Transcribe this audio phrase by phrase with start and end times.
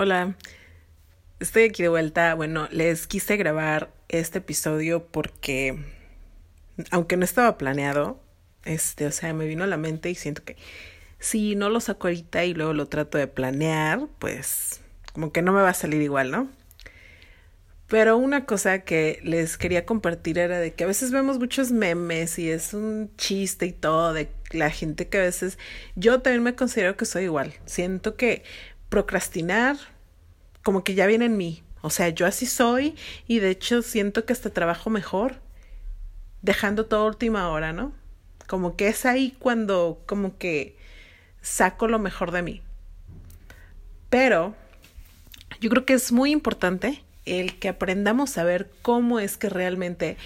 [0.00, 0.36] Hola,
[1.40, 2.32] estoy aquí de vuelta.
[2.34, 5.76] Bueno, les quise grabar este episodio porque,
[6.92, 8.22] aunque no estaba planeado,
[8.64, 10.56] este, o sea, me vino a la mente y siento que
[11.18, 14.82] si no lo saco ahorita y luego lo trato de planear, pues
[15.14, 16.48] como que no me va a salir igual, ¿no?
[17.88, 22.38] Pero una cosa que les quería compartir era de que a veces vemos muchos memes
[22.38, 25.58] y es un chiste y todo de la gente que a veces
[25.96, 27.54] yo también me considero que soy igual.
[27.64, 28.44] Siento que
[28.88, 29.76] procrastinar
[30.62, 31.62] como que ya viene en mí.
[31.80, 35.36] O sea, yo así soy y de hecho siento que hasta trabajo mejor
[36.42, 37.92] dejando todo última hora, ¿no?
[38.46, 40.76] Como que es ahí cuando como que
[41.42, 42.62] saco lo mejor de mí.
[44.10, 44.54] Pero
[45.60, 50.16] yo creo que es muy importante el que aprendamos a ver cómo es que realmente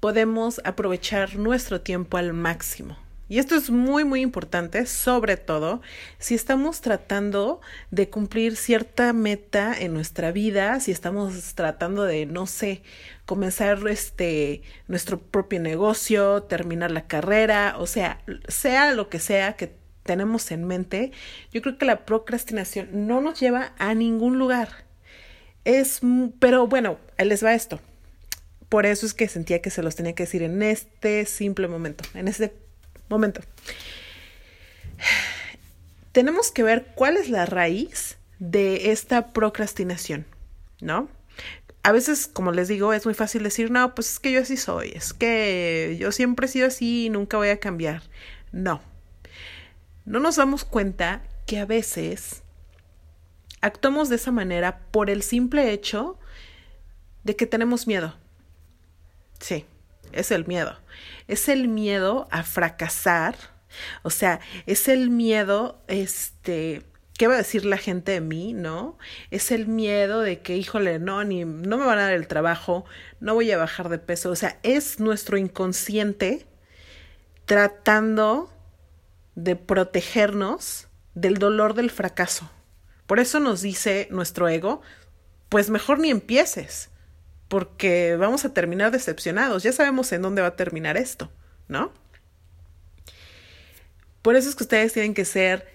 [0.00, 2.96] podemos aprovechar nuestro tiempo al máximo.
[3.28, 5.82] Y esto es muy, muy importante, sobre todo
[6.18, 7.60] si estamos tratando
[7.90, 12.82] de cumplir cierta meta en nuestra vida, si estamos tratando de, no sé,
[13.26, 19.76] comenzar este nuestro propio negocio, terminar la carrera, o sea, sea lo que sea que
[20.04, 21.12] tenemos en mente,
[21.52, 24.68] yo creo que la procrastinación no nos lleva a ningún lugar.
[25.66, 26.00] Es,
[26.38, 27.78] pero bueno, les va esto.
[28.70, 32.04] Por eso es que sentía que se los tenía que decir en este simple momento,
[32.14, 32.54] en este
[33.08, 33.40] momento.
[36.12, 40.26] Tenemos que ver cuál es la raíz de esta procrastinación,
[40.80, 41.08] ¿no?
[41.82, 44.56] A veces, como les digo, es muy fácil decir, no, pues es que yo así
[44.56, 48.02] soy, es que yo siempre he sido así y nunca voy a cambiar.
[48.52, 48.80] No.
[50.04, 52.42] No nos damos cuenta que a veces
[53.60, 56.18] actuamos de esa manera por el simple hecho
[57.24, 58.14] de que tenemos miedo.
[59.40, 59.64] Sí,
[60.12, 60.76] es el miedo.
[61.26, 63.36] Es el miedo a fracasar.
[64.02, 66.82] O sea, es el miedo, este,
[67.18, 68.98] ¿qué va a decir la gente de mí, no?
[69.30, 72.84] Es el miedo de que, híjole, no, ni, no me van a dar el trabajo,
[73.20, 74.30] no voy a bajar de peso.
[74.30, 76.46] O sea, es nuestro inconsciente
[77.44, 78.52] tratando
[79.34, 82.50] de protegernos del dolor del fracaso.
[83.06, 84.82] Por eso nos dice nuestro ego,
[85.48, 86.90] pues mejor ni empieces
[87.48, 89.62] porque vamos a terminar decepcionados.
[89.62, 91.30] Ya sabemos en dónde va a terminar esto,
[91.66, 91.92] ¿no?
[94.22, 95.66] Por eso es que ustedes tienen que ser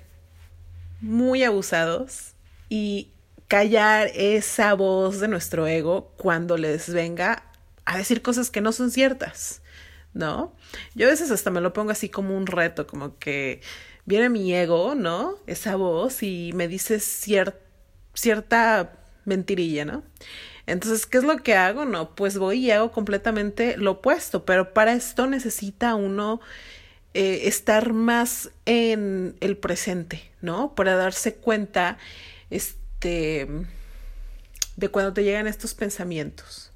[1.01, 2.33] muy abusados
[2.69, 3.11] y
[3.47, 7.43] callar esa voz de nuestro ego cuando les venga
[7.85, 9.61] a decir cosas que no son ciertas,
[10.13, 10.55] ¿no?
[10.95, 13.61] Yo a veces hasta me lo pongo así como un reto, como que
[14.05, 15.37] viene mi ego, ¿no?
[15.47, 18.93] Esa voz y me dice cierta
[19.25, 20.03] mentirilla, ¿no?
[20.65, 21.85] Entonces, ¿qué es lo que hago?
[21.85, 26.39] No, pues voy y hago completamente lo opuesto, pero para esto necesita uno
[27.13, 30.73] eh, estar más en el presente, ¿no?
[30.73, 31.97] Para darse cuenta,
[32.49, 33.47] este,
[34.77, 36.71] de cuando te llegan estos pensamientos.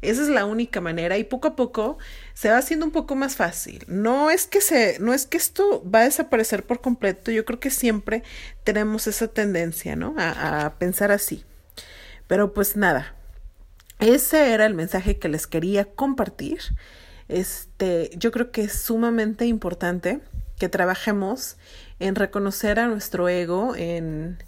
[0.00, 1.98] Esa es la única manera y poco a poco
[2.34, 3.84] se va haciendo un poco más fácil.
[3.88, 7.30] No es que se, no es que esto va a desaparecer por completo.
[7.30, 8.22] Yo creo que siempre
[8.64, 10.14] tenemos esa tendencia, ¿no?
[10.18, 11.44] A, a pensar así.
[12.26, 13.14] Pero pues nada,
[14.12, 16.58] ese era el mensaje que les quería compartir.
[17.28, 20.20] Este, yo creo que es sumamente importante
[20.58, 21.56] que trabajemos
[21.98, 24.38] en reconocer a nuestro ego, en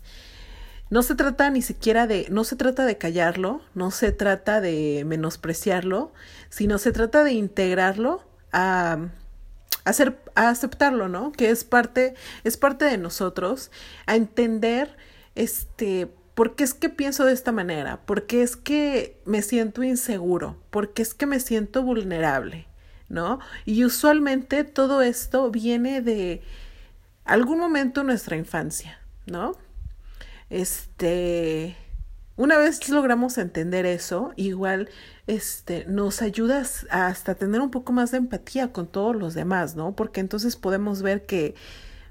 [0.88, 5.02] no se trata ni siquiera de, no se trata de callarlo, no se trata de
[5.04, 6.12] menospreciarlo,
[6.48, 8.22] sino se trata de integrarlo
[8.52, 9.08] a,
[10.34, 11.32] aceptarlo, ¿no?
[11.32, 12.14] Que es parte,
[12.44, 13.70] es parte de nosotros,
[14.06, 14.96] a entender,
[15.34, 18.04] este, ¿Por qué es que pienso de esta manera?
[18.04, 20.58] ¿Por qué es que me siento inseguro?
[20.68, 22.66] ¿Por qué es que me siento vulnerable?
[23.08, 23.38] ¿No?
[23.64, 26.42] Y usualmente todo esto viene de
[27.24, 29.56] algún momento en nuestra infancia, ¿no?
[30.50, 31.74] Este,
[32.36, 34.90] una vez logramos entender eso, igual
[35.26, 39.96] este nos ayuda hasta tener un poco más de empatía con todos los demás, ¿no?
[39.96, 41.54] Porque entonces podemos ver que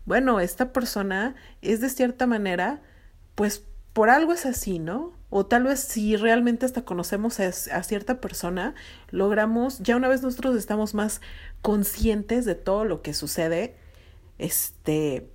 [0.05, 2.81] bueno, esta persona es de cierta manera
[3.35, 3.63] pues
[3.95, 5.13] por algo es así, ¿no?
[5.29, 8.75] O tal vez si realmente hasta conocemos a, cierta persona,
[9.09, 11.21] logramos, ya una vez nosotros estamos más
[11.61, 13.77] conscientes de todo lo que sucede,
[14.37, 15.31] este,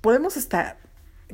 [0.00, 0.76] podemos hasta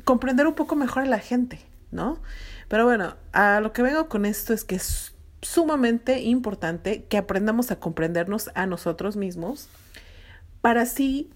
[0.03, 1.59] comprender un poco mejor a la gente,
[1.89, 2.21] ¿no?
[2.67, 7.71] Pero bueno, a lo que vengo con esto es que es sumamente importante que aprendamos
[7.71, 9.67] a comprendernos a nosotros mismos
[10.61, 11.31] para así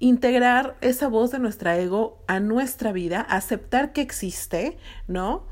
[0.00, 5.46] integrar esa voz de nuestra ego a nuestra vida, aceptar que existe, ¿no?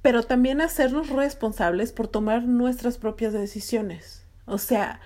[0.00, 4.24] Pero también hacernos responsables por tomar nuestras propias decisiones.
[4.46, 5.00] O sea,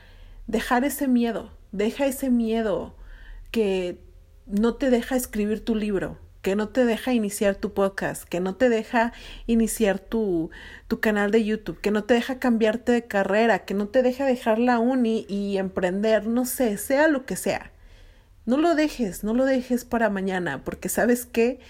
[0.46, 2.94] dejar ese miedo, deja ese miedo
[3.50, 3.98] que
[4.46, 8.56] no te deja escribir tu libro, que no te deja iniciar tu podcast, que no
[8.56, 9.14] te deja
[9.46, 10.50] iniciar tu,
[10.86, 14.26] tu canal de YouTube, que no te deja cambiarte de carrera, que no te deja
[14.26, 17.71] dejar la uni y emprender, no sé, sea lo que sea.
[18.46, 21.60] No lo dejes, no lo dejes para mañana, porque sabes que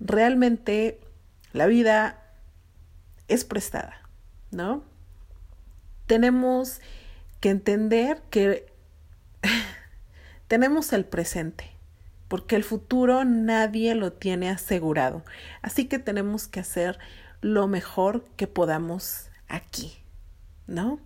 [0.00, 1.00] realmente
[1.52, 2.22] la vida
[3.28, 4.00] es prestada,
[4.50, 4.82] ¿no?
[6.06, 6.80] Tenemos
[7.40, 8.66] que entender que
[10.48, 11.78] tenemos el presente
[12.28, 15.24] porque el futuro nadie lo tiene asegurado.
[15.62, 16.98] Así que tenemos que hacer
[17.40, 19.96] lo mejor que podamos aquí,
[20.66, 21.00] ¿no?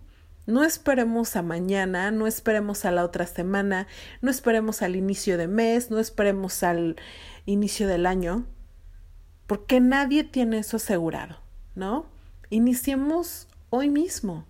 [0.47, 3.87] No esperemos a mañana, no esperemos a la otra semana,
[4.21, 6.97] no esperemos al inicio de mes, no esperemos al
[7.47, 8.45] inicio del año,
[9.47, 11.37] porque nadie tiene eso asegurado,
[11.77, 12.07] ¿no?
[12.51, 14.45] Iniciemos hoy mismo,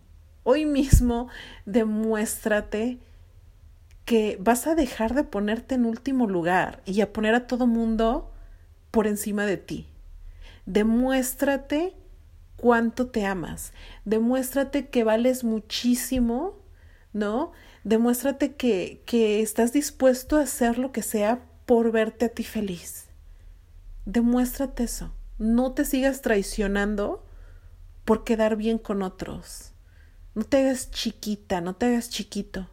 [0.44, 1.28] hoy mismo
[1.66, 2.98] demuéstrate
[4.06, 8.32] que vas a dejar de ponerte en último lugar y a poner a todo mundo
[8.90, 9.86] por encima de ti.
[10.66, 11.94] Demuéstrate
[12.62, 13.72] cuánto te amas.
[14.04, 16.60] Demuéstrate que vales muchísimo,
[17.12, 17.50] ¿no?
[17.82, 23.08] Demuéstrate que, que estás dispuesto a hacer lo que sea por verte a ti feliz.
[24.06, 25.12] Demuéstrate eso.
[25.38, 27.26] No te sigas traicionando
[28.04, 29.72] por quedar bien con otros.
[30.36, 32.68] No te hagas chiquita, no te hagas chiquito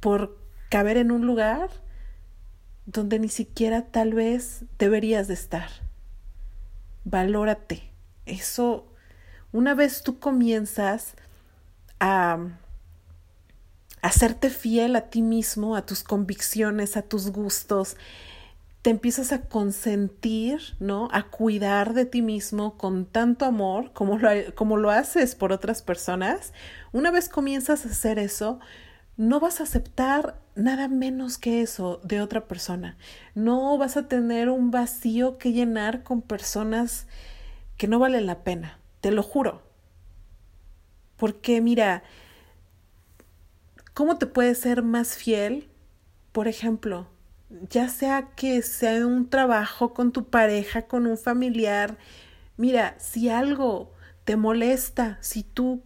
[0.00, 0.36] por
[0.68, 1.70] caber en un lugar
[2.86, 5.70] donde ni siquiera tal vez deberías de estar.
[7.04, 7.95] Valórate.
[8.26, 8.86] Eso,
[9.52, 11.14] una vez tú comienzas
[12.00, 12.38] a
[14.02, 17.96] hacerte fiel a ti mismo, a tus convicciones, a tus gustos,
[18.82, 21.08] te empiezas a consentir, ¿no?
[21.10, 25.82] A cuidar de ti mismo con tanto amor como lo, como lo haces por otras
[25.82, 26.52] personas.
[26.92, 28.60] Una vez comienzas a hacer eso,
[29.16, 32.96] no vas a aceptar nada menos que eso de otra persona.
[33.34, 37.08] No vas a tener un vacío que llenar con personas
[37.76, 39.62] que no valen la pena, te lo juro.
[41.16, 42.02] Porque mira,
[43.94, 45.68] ¿cómo te puedes ser más fiel?
[46.32, 47.08] Por ejemplo,
[47.70, 51.96] ya sea que sea un trabajo con tu pareja, con un familiar,
[52.56, 53.92] mira, si algo
[54.24, 55.82] te molesta, si tú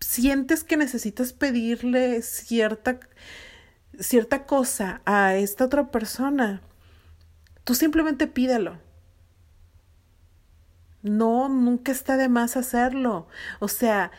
[0.00, 3.00] sientes que necesitas pedirle cierta,
[3.98, 6.62] cierta cosa a esta otra persona,
[7.64, 8.78] tú simplemente pídelo.
[11.06, 13.28] No, nunca está de más hacerlo.
[13.60, 14.10] O sea,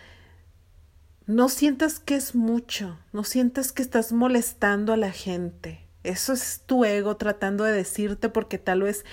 [1.26, 5.86] no sientas que es mucho, no sientas que estás molestando a la gente.
[6.04, 9.04] Eso es tu ego tratando de decirte porque tal vez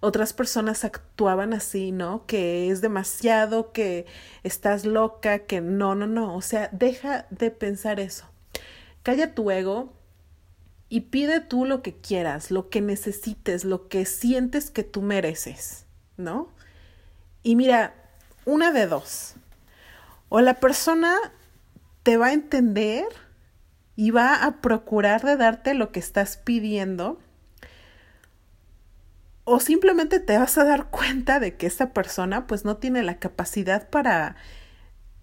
[0.00, 2.24] otras personas actuaban así, ¿no?
[2.24, 4.06] Que es demasiado, que
[4.42, 6.34] estás loca, que no, no, no.
[6.34, 8.24] O sea, deja de pensar eso.
[9.02, 9.92] Calla tu ego
[10.88, 15.84] y pide tú lo que quieras, lo que necesites, lo que sientes que tú mereces,
[16.16, 16.56] ¿no?
[17.42, 17.94] Y mira,
[18.44, 19.34] una de dos.
[20.28, 21.14] O la persona
[22.02, 23.06] te va a entender
[23.96, 27.18] y va a procurar de darte lo que estás pidiendo
[29.50, 33.18] o simplemente te vas a dar cuenta de que esa persona pues no tiene la
[33.18, 34.36] capacidad para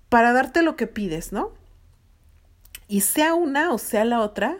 [0.09, 1.53] para darte lo que pides, ¿no?
[2.87, 4.57] Y sea una o sea la otra,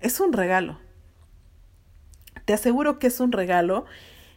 [0.00, 0.80] es un regalo.
[2.46, 3.84] Te aseguro que es un regalo.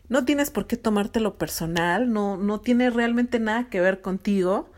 [0.09, 4.71] No tienes por qué tomártelo personal, no, no tiene realmente nada que ver contigo.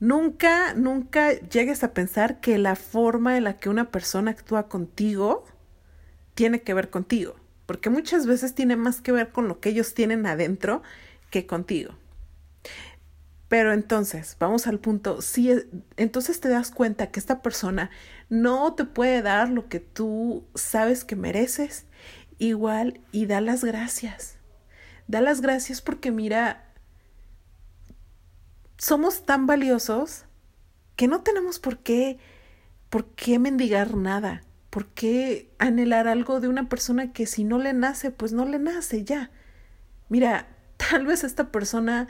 [0.00, 5.44] Nunca, nunca llegues a pensar que la forma en la que una persona actúa contigo
[6.34, 7.36] tiene que ver contigo
[7.66, 10.82] porque muchas veces tiene más que ver con lo que ellos tienen adentro
[11.30, 11.94] que contigo.
[13.48, 15.52] Pero entonces, vamos al punto, si
[15.96, 17.90] entonces te das cuenta que esta persona
[18.28, 21.86] no te puede dar lo que tú sabes que mereces,
[22.38, 24.38] igual y da las gracias.
[25.06, 26.64] Da las gracias porque mira,
[28.78, 30.24] somos tan valiosos
[30.96, 32.18] que no tenemos por qué
[32.94, 34.42] por qué mendigar nada.
[34.70, 38.60] ¿Por qué anhelar algo de una persona que si no le nace, pues no le
[38.60, 39.32] nace ya?
[40.08, 40.46] Mira,
[40.76, 42.06] tal vez esta persona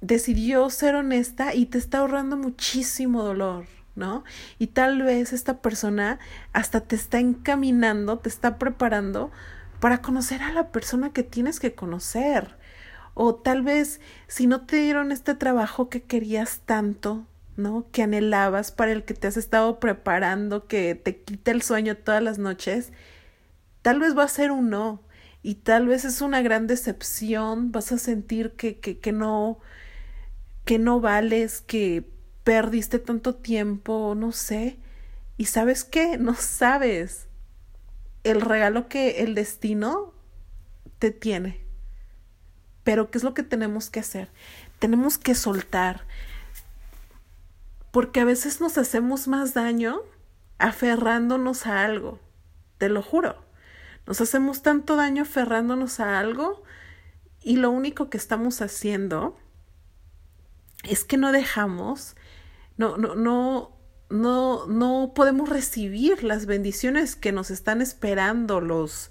[0.00, 4.24] decidió ser honesta y te está ahorrando muchísimo dolor, ¿no?
[4.58, 6.18] Y tal vez esta persona
[6.52, 9.30] hasta te está encaminando, te está preparando
[9.84, 12.56] para conocer a la persona que tienes que conocer.
[13.12, 17.26] O tal vez si no te dieron este trabajo que querías tanto,
[17.58, 17.86] ¿no?
[17.92, 22.22] Que anhelabas, para el que te has estado preparando, que te quita el sueño todas
[22.22, 22.94] las noches,
[23.82, 25.02] tal vez va a ser un no.
[25.42, 29.58] Y tal vez es una gran decepción, vas a sentir que, que, que no,
[30.64, 32.08] que no vales, que
[32.42, 34.78] perdiste tanto tiempo, no sé.
[35.36, 37.28] Y sabes qué, no sabes.
[38.24, 40.12] El regalo que el destino
[40.98, 41.64] te tiene.
[42.82, 44.30] Pero ¿qué es lo que tenemos que hacer?
[44.78, 46.06] Tenemos que soltar.
[47.90, 50.00] Porque a veces nos hacemos más daño
[50.58, 52.18] aferrándonos a algo.
[52.78, 53.44] Te lo juro.
[54.06, 56.62] Nos hacemos tanto daño aferrándonos a algo
[57.40, 59.38] y lo único que estamos haciendo
[60.82, 62.16] es que no dejamos,
[62.76, 63.73] no, no, no,
[64.10, 69.10] no, no podemos recibir las bendiciones que nos están esperando los,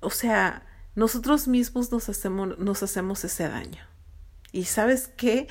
[0.00, 0.62] o sea,
[0.94, 3.82] nosotros mismos nos hacemos, nos hacemos ese daño.
[4.52, 5.48] Y sabes qué,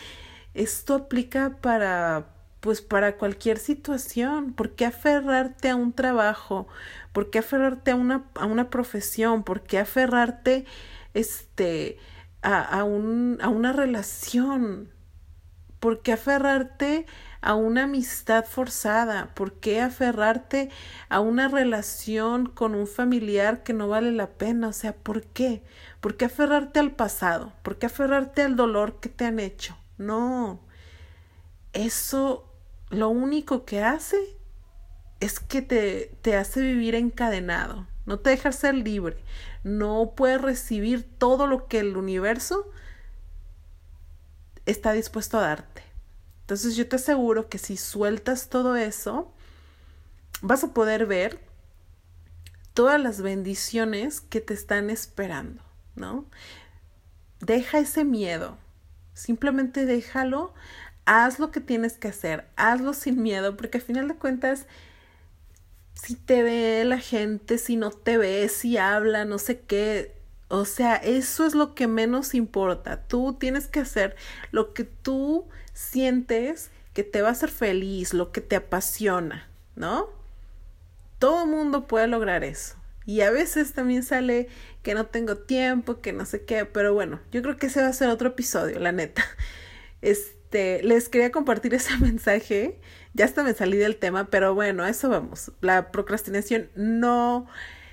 [0.55, 4.53] esto aplica para, pues para cualquier situación.
[4.53, 6.67] ¿Por qué aferrarte a un trabajo?
[7.13, 9.43] ¿Por qué aferrarte a una, a una profesión?
[9.43, 10.65] ¿Por qué aferrarte
[11.13, 11.99] este,
[12.41, 14.94] a, a, un, a una relación?
[15.79, 17.05] ¿Por qué aferrarte
[17.41, 19.33] a una amistad forzada?
[19.35, 20.69] ¿Por qué aferrarte
[21.09, 24.69] a una relación con un familiar que no vale la pena?
[24.69, 25.61] O sea, ¿por qué?
[26.01, 27.53] ¿Por qué aferrarte al pasado?
[27.61, 29.77] ¿Por qué aferrarte al dolor que te han hecho?
[29.97, 30.59] No.
[31.73, 32.51] Eso
[32.89, 34.17] lo único que hace
[35.19, 37.85] es que te, te hace vivir encadenado.
[38.05, 39.17] No te deja ser libre.
[39.63, 42.69] No puedes recibir todo lo que el universo
[44.65, 45.83] está dispuesto a darte.
[46.41, 49.33] Entonces yo te aseguro que si sueltas todo eso,
[50.41, 51.39] vas a poder ver
[52.75, 55.63] todas las bendiciones que te están esperando,
[55.95, 56.25] ¿no?
[57.39, 58.57] Deja ese miedo,
[59.13, 60.53] simplemente déjalo,
[61.05, 64.67] haz lo que tienes que hacer, hazlo sin miedo, porque al final de cuentas,
[65.93, 70.14] si te ve la gente, si no te ve, si habla, no sé qué,
[70.47, 73.07] o sea, eso es lo que menos importa.
[73.07, 74.15] Tú tienes que hacer
[74.51, 80.09] lo que tú sientes que te va a hacer feliz, lo que te apasiona, ¿no?
[81.19, 82.75] Todo mundo puede lograr eso.
[83.05, 84.47] Y a veces también sale
[84.81, 87.87] que no tengo tiempo, que no sé qué, pero bueno, yo creo que ese va
[87.87, 89.23] a ser otro episodio, la neta.
[90.01, 92.79] Este, les quería compartir ese mensaje.
[93.15, 95.51] Ya hasta me salí del tema, pero bueno, a eso vamos.
[95.61, 97.47] La procrastinación no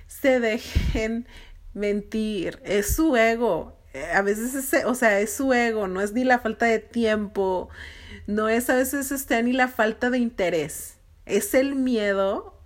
[0.09, 1.27] se dejen
[1.75, 3.77] mentir, es su ego.
[4.15, 7.69] A veces es, o sea, es su ego, no es ni la falta de tiempo,
[8.27, 10.97] no es a veces este, ni la falta de interés.
[11.27, 12.59] Es el miedo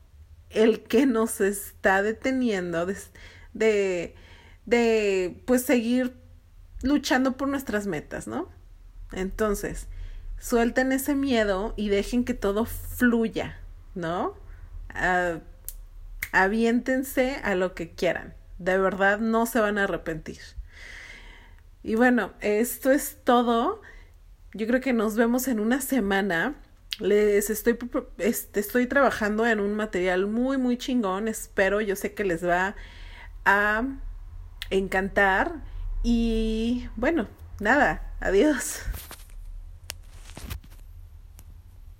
[0.50, 2.96] el que nos está deteniendo de,
[3.54, 4.14] de,
[4.64, 6.14] de pues seguir
[6.82, 8.48] luchando por nuestras metas, ¿no?
[9.12, 9.88] Entonces,
[10.38, 13.58] suelten ese miedo y dejen que todo fluya,
[13.94, 14.34] ¿no?
[14.94, 15.40] Uh,
[16.32, 18.34] aviéntense a lo que quieran.
[18.58, 20.40] De verdad no se van a arrepentir.
[21.82, 23.80] Y bueno, esto es todo.
[24.52, 26.54] Yo creo que nos vemos en una semana.
[26.98, 27.78] Les estoy,
[28.18, 31.28] este, estoy trabajando en un material muy, muy chingón.
[31.28, 32.74] Espero, yo sé que les va
[33.44, 33.84] a
[34.70, 35.62] encantar.
[36.02, 37.28] Y bueno,
[37.60, 38.80] nada, adiós.